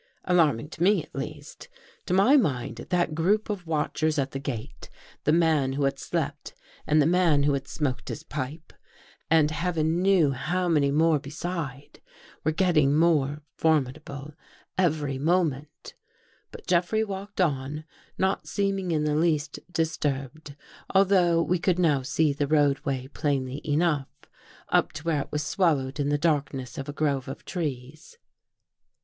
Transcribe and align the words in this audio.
Alarming 0.25 0.67
to 0.67 0.81
me, 0.81 1.03
at 1.03 1.13
least. 1.13 1.67
To 2.07 2.13
my 2.15 2.35
mind 2.35 2.81
I 2.81 2.83
that 2.85 3.13
group 3.13 3.51
of 3.51 3.67
watchers 3.67 4.17
at 4.17 4.31
the 4.31 4.39
gate— 4.39 4.89
the 5.25 5.31
man 5.31 5.73
who 5.73 5.83
1 5.83 5.91
had 5.91 5.99
slept 5.99 6.55
and 6.87 6.99
the 6.99 7.05
man 7.05 7.43
who 7.43 7.53
had 7.53 7.67
smoked 7.67 8.09
his 8.09 8.23
pipe, 8.23 8.73
I 9.29 9.45
232,; 9.45 9.45
THE 9.45 9.51
THIRD 9.53 9.69
CONFESSION 9.69 10.01
^ 10.01 10.01
and 10.01 10.01
heaven 10.01 10.01
knew 10.01 10.31
how 10.31 10.67
many 10.67 10.89
more 10.91 11.19
beside, 11.19 12.01
were 12.43 12.51
get 12.51 12.71
ting 12.71 12.95
more 12.97 13.43
formidable 13.57 14.33
every 14.75 15.19
moment. 15.19 15.93
But 16.51 16.65
Jeffrey 16.65 17.03
walked 17.03 17.39
on, 17.39 17.83
not 18.17 18.47
seeming 18.47 18.89
in 18.89 19.03
the 19.03 19.13
least 19.13 19.59
disturbed, 19.71 20.55
although 20.95 21.43
we 21.43 21.59
could 21.59 21.77
now 21.77 22.01
see 22.01 22.33
the 22.33 22.47
roadway 22.47 23.07
plainly 23.09 23.61
enough, 23.63 24.09
up 24.69 24.93
to 24.93 25.03
where 25.03 25.21
it 25.21 25.31
was 25.31 25.43
swallowed 25.43 25.99
in 25.99 26.09
the 26.09 26.17
darkness 26.17 26.79
of 26.79 26.89
a 26.89 26.93
grove 26.93 27.27
of 27.27 27.45
trees. 27.45 28.17